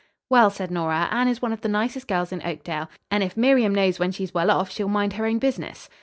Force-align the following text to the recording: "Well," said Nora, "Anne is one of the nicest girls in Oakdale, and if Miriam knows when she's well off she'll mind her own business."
"Well," 0.31 0.49
said 0.49 0.71
Nora, 0.71 1.07
"Anne 1.11 1.27
is 1.27 1.43
one 1.43 1.53
of 1.53 1.61
the 1.61 1.69
nicest 1.69 2.07
girls 2.07 2.31
in 2.31 2.41
Oakdale, 2.43 2.89
and 3.11 3.21
if 3.21 3.37
Miriam 3.37 3.75
knows 3.75 3.99
when 3.99 4.11
she's 4.11 4.33
well 4.33 4.49
off 4.49 4.71
she'll 4.71 4.87
mind 4.89 5.13
her 5.13 5.27
own 5.27 5.37
business." 5.37 5.89